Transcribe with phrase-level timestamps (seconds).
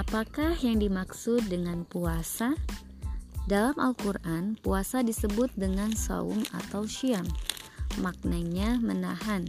[0.00, 2.56] Apakah yang dimaksud dengan puasa?
[3.44, 7.28] Dalam Al-Quran, puasa disebut dengan saum atau syam.
[8.00, 9.44] Maknanya menahan.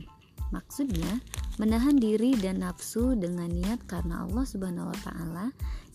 [0.51, 1.23] Maksudnya,
[1.55, 5.45] menahan diri dan nafsu dengan niat karena Allah Subhanahu wa taala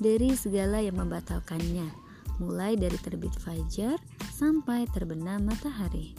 [0.01, 1.93] dari segala yang membatalkannya,
[2.41, 4.01] mulai dari terbit fajar
[4.33, 6.17] sampai terbenam matahari.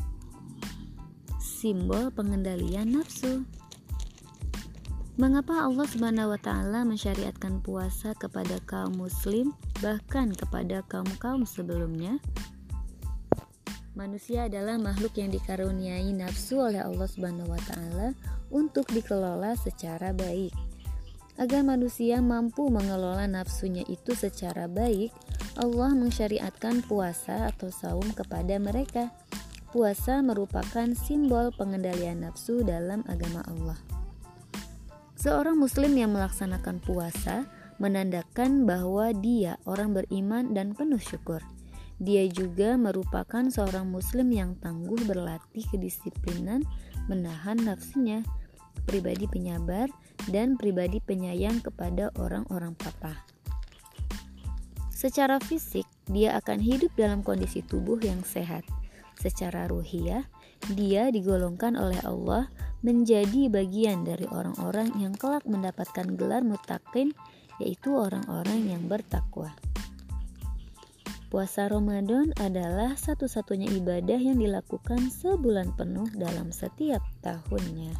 [1.42, 3.50] Simbol pengendalian nafsu.
[5.18, 9.50] Mengapa Allah Subhanahu wa taala mensyariatkan puasa kepada kaum muslim
[9.82, 12.22] bahkan kepada kaum-kaum sebelumnya?
[13.98, 18.14] Manusia adalah makhluk yang dikaruniai nafsu oleh Allah Subhanahu wa taala
[18.54, 20.54] untuk dikelola secara baik.
[21.42, 25.10] Agar manusia mampu mengelola nafsunya itu secara baik,
[25.58, 29.10] Allah mensyariatkan puasa atau saum kepada mereka.
[29.74, 33.97] Puasa merupakan simbol pengendalian nafsu dalam agama Allah.
[35.18, 37.50] Seorang muslim yang melaksanakan puasa
[37.82, 41.42] menandakan bahwa dia orang beriman dan penuh syukur.
[41.98, 46.62] Dia juga merupakan seorang muslim yang tangguh berlatih kedisiplinan,
[47.10, 48.22] menahan nafsunya,
[48.86, 49.90] pribadi penyabar,
[50.30, 53.18] dan pribadi penyayang kepada orang-orang papa.
[54.94, 58.62] Secara fisik, dia akan hidup dalam kondisi tubuh yang sehat.
[59.18, 60.30] Secara ruhiyah,
[60.78, 62.54] dia digolongkan oleh Allah
[62.86, 67.12] menjadi bagian dari orang-orang yang kelak mendapatkan gelar mutakin,
[67.58, 69.58] yaitu orang-orang yang bertakwa.
[71.28, 77.92] Puasa Ramadan adalah satu-satunya ibadah yang dilakukan sebulan penuh dalam setiap tahunnya.